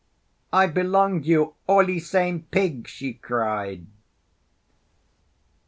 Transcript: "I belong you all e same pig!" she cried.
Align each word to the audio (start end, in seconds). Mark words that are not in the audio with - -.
"I 0.51 0.65
belong 0.65 1.21
you 1.25 1.53
all 1.67 1.87
e 1.87 1.99
same 1.99 2.41
pig!" 2.49 2.87
she 2.87 3.13
cried. 3.13 3.85